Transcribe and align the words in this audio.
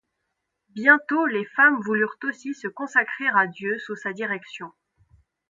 Bientôt 0.73 1.27
les 1.27 1.45
femmes 1.45 1.79
voulurent 1.85 2.17
aussi 2.23 2.55
se 2.55 2.67
consacrer 2.67 3.27
à 3.35 3.45
Dieu 3.45 3.77
sous 3.77 3.95
sa 3.95 4.13
direction. 4.13 4.71